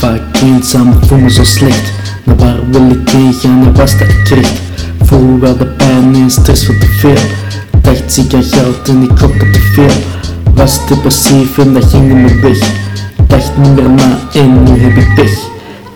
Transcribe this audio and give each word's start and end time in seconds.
vaak 0.00 0.42
eenzaam, 0.42 1.04
voel 1.06 1.18
me 1.18 1.30
zo 1.30 1.44
slecht. 1.44 1.92
Maar 2.24 2.36
waar 2.36 2.70
wil 2.70 2.90
ik 2.90 3.08
heen 3.08 3.32
gaan? 3.32 3.66
En 3.66 3.74
was 3.74 3.98
dat 3.98 4.08
ik? 4.08 4.46
Voel 5.02 5.38
wel 5.38 5.56
de 5.56 5.66
pijn 5.66 6.14
en 6.14 6.30
stress 6.30 6.66
voor 6.66 6.78
te 6.78 6.86
veel. 6.86 7.22
Dacht 7.82 8.12
zie 8.12 8.24
ik 8.24 8.34
aan 8.34 8.42
geld 8.42 8.88
en 8.88 9.02
ik 9.02 9.14
klopte 9.14 9.50
te 9.50 9.60
veel. 9.60 10.02
Was 10.54 10.86
te 10.86 10.96
passief 10.96 11.58
en 11.58 11.72
dat 11.72 11.84
ging 11.84 12.12
niet 12.12 12.16
meer 12.16 12.40
weg. 12.40 12.89
Dacht 13.30 13.56
niet 13.56 13.74
meer 13.74 13.90
na 13.90 14.18
en 14.32 14.62
nu 14.62 14.80
heb 14.80 14.96
ik 14.96 15.14
pech. 15.14 15.38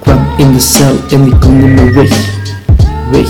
Kwam 0.01 0.27
in 0.37 0.53
de 0.53 0.61
cel 0.61 0.95
en 1.11 1.27
ik 1.27 1.41
kon 1.41 1.59
niet 1.59 1.81
meer 1.81 1.95
weg. 1.95 2.09
Weg. 3.11 3.29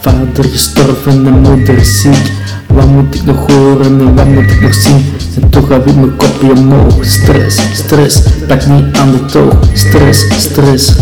Vader 0.00 0.44
gestorven 0.44 1.26
en 1.26 1.40
moeder 1.40 1.84
ziek. 1.84 2.32
Wat 2.66 2.86
moet 2.86 3.14
ik 3.14 3.24
nog 3.24 3.50
horen 3.50 4.00
en 4.00 4.14
wat 4.14 4.26
moet 4.26 4.50
ik 4.50 4.60
nog 4.60 4.74
zien? 4.74 5.04
En 5.42 5.48
toch 5.48 5.68
heb 5.68 5.86
ik 5.86 5.94
mijn 5.94 6.16
kopje 6.16 6.52
omhoog. 6.52 7.04
Stress, 7.04 7.60
stress, 7.72 8.22
pak 8.48 8.66
niet 8.66 8.96
aan 8.96 9.10
de 9.10 9.24
toog. 9.24 9.54
Stress, 9.72 10.24
stress. 10.38 10.92